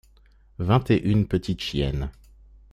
[0.57, 2.09] Vingt et une petites chiennes.